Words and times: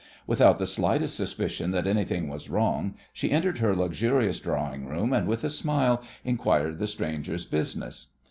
Without 0.25 0.57
the 0.57 0.65
slightest 0.65 1.15
suspicion 1.15 1.69
that 1.69 1.85
anything 1.85 2.27
was 2.27 2.49
wrong 2.49 2.95
she 3.13 3.29
entered 3.29 3.59
her 3.59 3.75
luxurious 3.75 4.39
drawing 4.39 4.87
room, 4.87 5.13
and 5.13 5.27
with 5.27 5.43
a 5.43 5.49
smile 5.51 6.01
inquired 6.25 6.79
the 6.79 6.87
strangers' 6.87 7.45
business. 7.45 8.07